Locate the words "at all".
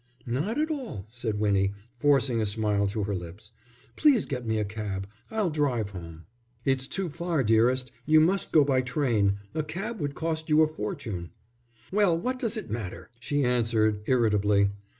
0.59-1.05